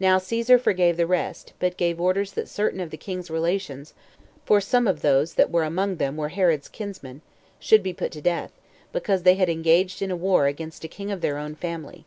Now 0.00 0.16
Caesar 0.16 0.58
forgave 0.58 0.96
the 0.96 1.06
rest, 1.06 1.52
but 1.58 1.76
gave 1.76 2.00
orders 2.00 2.32
that 2.32 2.48
certain 2.48 2.80
of 2.80 2.88
the 2.88 2.96
king's 2.96 3.30
relations 3.30 3.92
[for 4.46 4.62
some 4.62 4.86
of 4.88 5.02
those 5.02 5.34
that 5.34 5.50
were 5.50 5.62
among 5.62 5.96
them 5.96 6.16
were 6.16 6.30
Herod's 6.30 6.68
kinsmen] 6.70 7.20
should 7.60 7.82
be 7.82 7.92
put 7.92 8.10
to 8.12 8.22
death, 8.22 8.52
because 8.94 9.24
they 9.24 9.34
had 9.34 9.50
engaged 9.50 10.00
in 10.00 10.10
a 10.10 10.16
war 10.16 10.46
against 10.46 10.84
a 10.84 10.88
king 10.88 11.10
of 11.10 11.20
their 11.20 11.36
own 11.36 11.54
family. 11.54 12.06